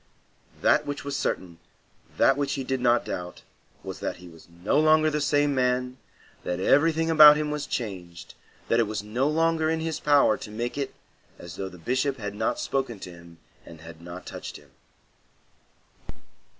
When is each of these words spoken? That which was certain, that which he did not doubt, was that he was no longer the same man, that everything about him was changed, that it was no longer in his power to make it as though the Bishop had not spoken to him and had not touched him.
That 0.63 0.87
which 0.87 1.03
was 1.03 1.15
certain, 1.15 1.59
that 2.17 2.35
which 2.35 2.53
he 2.53 2.63
did 2.63 2.81
not 2.81 3.05
doubt, 3.05 3.43
was 3.83 3.99
that 3.99 4.15
he 4.15 4.27
was 4.27 4.47
no 4.63 4.79
longer 4.79 5.11
the 5.11 5.21
same 5.21 5.53
man, 5.53 5.97
that 6.43 6.59
everything 6.59 7.11
about 7.11 7.37
him 7.37 7.51
was 7.51 7.67
changed, 7.67 8.33
that 8.67 8.79
it 8.79 8.87
was 8.87 9.03
no 9.03 9.27
longer 9.29 9.69
in 9.69 9.79
his 9.79 9.99
power 9.99 10.37
to 10.37 10.49
make 10.49 10.75
it 10.75 10.95
as 11.37 11.55
though 11.55 11.69
the 11.69 11.77
Bishop 11.77 12.17
had 12.17 12.33
not 12.33 12.59
spoken 12.59 12.99
to 13.01 13.11
him 13.11 13.37
and 13.63 13.81
had 13.81 14.01
not 14.01 14.25
touched 14.25 14.57
him. 14.57 14.71